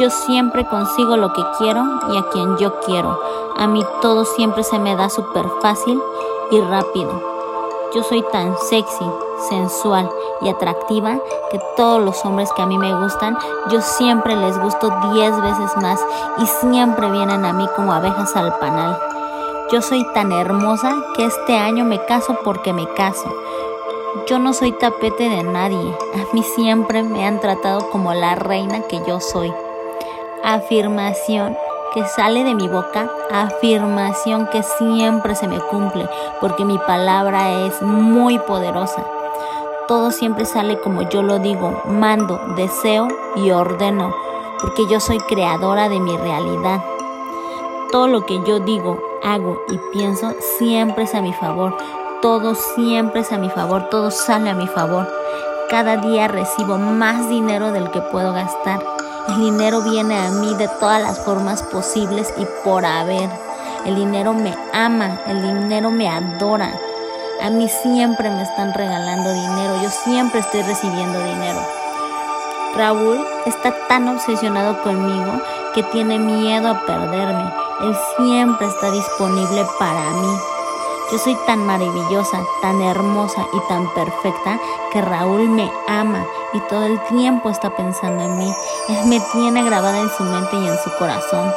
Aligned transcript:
Yo 0.00 0.08
siempre 0.08 0.64
consigo 0.64 1.18
lo 1.18 1.30
que 1.34 1.42
quiero 1.58 1.84
y 2.10 2.16
a 2.16 2.22
quien 2.30 2.56
yo 2.56 2.80
quiero. 2.80 3.20
A 3.58 3.66
mí 3.66 3.84
todo 4.00 4.24
siempre 4.24 4.62
se 4.62 4.78
me 4.78 4.96
da 4.96 5.10
súper 5.10 5.46
fácil 5.60 6.00
y 6.50 6.58
rápido. 6.58 7.10
Yo 7.94 8.02
soy 8.02 8.24
tan 8.32 8.56
sexy, 8.56 9.04
sensual 9.50 10.08
y 10.40 10.48
atractiva 10.48 11.18
que 11.50 11.60
todos 11.76 12.02
los 12.02 12.24
hombres 12.24 12.50
que 12.56 12.62
a 12.62 12.66
mí 12.66 12.78
me 12.78 12.98
gustan, 12.98 13.36
yo 13.70 13.82
siempre 13.82 14.34
les 14.36 14.58
gusto 14.58 14.90
10 15.12 15.42
veces 15.42 15.76
más 15.82 16.02
y 16.38 16.46
siempre 16.46 17.10
vienen 17.10 17.44
a 17.44 17.52
mí 17.52 17.68
como 17.76 17.92
abejas 17.92 18.34
al 18.36 18.58
panal. 18.58 18.98
Yo 19.70 19.82
soy 19.82 20.06
tan 20.14 20.32
hermosa 20.32 20.96
que 21.14 21.26
este 21.26 21.58
año 21.58 21.84
me 21.84 22.02
caso 22.06 22.38
porque 22.42 22.72
me 22.72 22.88
caso. 22.94 23.30
Yo 24.26 24.38
no 24.38 24.54
soy 24.54 24.72
tapete 24.72 25.28
de 25.28 25.42
nadie. 25.42 25.94
A 26.14 26.34
mí 26.34 26.42
siempre 26.42 27.02
me 27.02 27.26
han 27.26 27.38
tratado 27.38 27.90
como 27.90 28.14
la 28.14 28.34
reina 28.34 28.80
que 28.88 29.02
yo 29.06 29.20
soy. 29.20 29.52
Afirmación 30.42 31.56
que 31.92 32.06
sale 32.06 32.44
de 32.44 32.54
mi 32.54 32.68
boca, 32.68 33.10
afirmación 33.30 34.46
que 34.46 34.62
siempre 34.62 35.34
se 35.34 35.48
me 35.48 35.58
cumple, 35.58 36.08
porque 36.40 36.64
mi 36.64 36.78
palabra 36.78 37.50
es 37.66 37.82
muy 37.82 38.38
poderosa. 38.38 39.04
Todo 39.86 40.10
siempre 40.10 40.46
sale 40.46 40.80
como 40.80 41.02
yo 41.02 41.22
lo 41.22 41.40
digo, 41.40 41.82
mando, 41.84 42.40
deseo 42.56 43.08
y 43.36 43.50
ordeno, 43.50 44.14
porque 44.60 44.86
yo 44.86 45.00
soy 45.00 45.18
creadora 45.18 45.88
de 45.88 46.00
mi 46.00 46.16
realidad. 46.16 46.80
Todo 47.90 48.06
lo 48.06 48.24
que 48.24 48.40
yo 48.44 48.60
digo, 48.60 48.98
hago 49.22 49.60
y 49.68 49.78
pienso 49.92 50.32
siempre 50.58 51.04
es 51.04 51.14
a 51.14 51.20
mi 51.20 51.32
favor. 51.32 51.76
Todo 52.22 52.54
siempre 52.54 53.22
es 53.22 53.32
a 53.32 53.38
mi 53.38 53.50
favor, 53.50 53.88
todo 53.90 54.10
sale 54.10 54.50
a 54.50 54.54
mi 54.54 54.66
favor. 54.66 55.08
Cada 55.68 55.96
día 55.96 56.28
recibo 56.28 56.78
más 56.78 57.28
dinero 57.28 57.72
del 57.72 57.90
que 57.90 58.00
puedo 58.00 58.32
gastar. 58.32 58.99
El 59.30 59.36
dinero 59.36 59.80
viene 59.82 60.18
a 60.18 60.28
mí 60.32 60.54
de 60.54 60.66
todas 60.66 61.00
las 61.00 61.20
formas 61.20 61.62
posibles 61.62 62.34
y 62.36 62.44
por 62.64 62.84
haber. 62.84 63.30
El 63.84 63.94
dinero 63.94 64.32
me 64.32 64.52
ama, 64.72 65.20
el 65.28 65.40
dinero 65.40 65.92
me 65.92 66.08
adora. 66.08 66.74
A 67.40 67.48
mí 67.48 67.68
siempre 67.68 68.28
me 68.28 68.42
están 68.42 68.74
regalando 68.74 69.32
dinero, 69.32 69.80
yo 69.80 69.88
siempre 69.88 70.40
estoy 70.40 70.62
recibiendo 70.62 71.22
dinero. 71.22 71.60
Raúl 72.74 73.24
está 73.46 73.72
tan 73.86 74.08
obsesionado 74.08 74.82
conmigo 74.82 75.32
que 75.74 75.84
tiene 75.84 76.18
miedo 76.18 76.68
a 76.68 76.84
perderme. 76.84 77.52
Él 77.82 77.96
siempre 78.16 78.66
está 78.66 78.90
disponible 78.90 79.64
para 79.78 80.10
mí. 80.10 80.38
Yo 81.12 81.18
soy 81.18 81.36
tan 81.46 81.64
maravillosa, 81.64 82.40
tan 82.62 82.82
hermosa 82.82 83.46
y 83.52 83.68
tan 83.68 83.88
perfecta 83.94 84.58
que 84.92 85.00
Raúl 85.00 85.48
me 85.50 85.70
ama 85.86 86.26
y 86.52 86.60
todo 86.60 86.84
el 86.84 87.00
tiempo 87.04 87.50
está 87.50 87.70
pensando 87.70 88.22
en 88.22 88.38
mí. 88.38 88.54
Él 88.88 89.06
me 89.06 89.20
tiene 89.32 89.62
grabada 89.62 89.98
en 89.98 90.10
su 90.10 90.24
mente 90.24 90.56
y 90.56 90.66
en 90.66 90.78
su 90.78 90.90
corazón. 90.98 91.52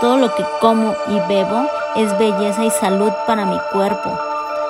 Todo 0.00 0.16
lo 0.16 0.34
que 0.34 0.44
como 0.60 0.94
y 1.08 1.20
bebo 1.28 1.66
es 1.96 2.16
belleza 2.18 2.64
y 2.64 2.70
salud 2.70 3.12
para 3.26 3.44
mi 3.44 3.58
cuerpo. 3.72 4.10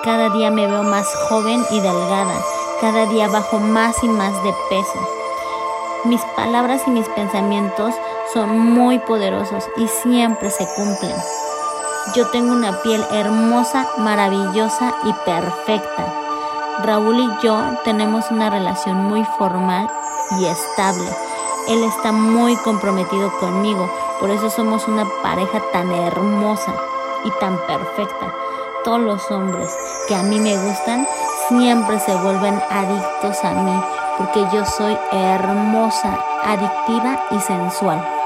Cada 0.05 0.31
día 0.31 0.51
me 0.51 0.67
veo 0.67 0.83
más 0.83 1.07
joven 1.29 1.65
y 1.71 1.81
delgada. 1.81 2.35
Cada 2.81 3.07
día 3.07 3.29
bajo 3.29 3.59
más 3.59 4.03
y 4.03 4.09
más 4.09 4.33
de 4.43 4.53
peso. 4.69 5.09
Mis 6.05 6.21
palabras 6.37 6.83
y 6.87 6.91
mis 6.91 7.09
pensamientos 7.11 7.95
son 8.33 8.59
muy 8.59 8.99
poderosos 8.99 9.69
y 9.77 9.87
siempre 9.87 10.51
se 10.51 10.67
cumplen. 10.75 11.15
Yo 12.17 12.29
tengo 12.31 12.53
una 12.53 12.83
piel 12.83 13.05
hermosa, 13.13 13.87
maravillosa 13.99 14.93
y 15.05 15.13
perfecta. 15.25 16.22
Raúl 16.81 17.21
y 17.21 17.47
yo 17.47 17.61
tenemos 17.85 18.31
una 18.31 18.51
relación 18.51 19.05
muy 19.05 19.25
formal 19.39 19.89
y 20.39 20.47
estable. 20.47 21.09
Él 21.69 21.85
está 21.85 22.13
muy 22.13 22.57
comprometido 22.57 23.31
conmigo, 23.39 23.89
por 24.19 24.31
eso 24.31 24.51
somos 24.51 24.89
una 24.89 25.07
pareja 25.23 25.61
tan 25.73 25.91
hermosa 25.93 26.75
y 27.25 27.31
tan 27.39 27.57
perfecta. 27.67 28.33
Todos 28.85 29.01
los 29.01 29.31
hombres 29.31 29.77
que 30.09 30.15
a 30.15 30.23
mí 30.23 30.41
me 30.41 30.57
gustan 30.57 31.07
siempre 31.49 32.01
se 32.01 32.15
vuelven 32.17 32.61
adictos 32.71 33.45
a 33.45 33.51
mí, 33.53 33.81
porque 34.19 34.45
yo 34.53 34.65
soy 34.65 34.97
hermosa, 35.13 36.19
adictiva 36.45 37.21
y 37.31 37.39
sensual. 37.41 38.22